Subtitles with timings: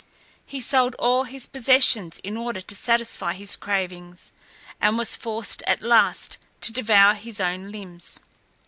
[0.47, 4.31] He sold all his possessions in order to satisfy his cravings,
[4.81, 8.19] and was forced at last to devour his own limbs.